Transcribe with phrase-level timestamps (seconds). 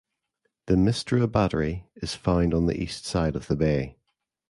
[0.65, 3.97] The Mistra Battery is found on the east side of the bay.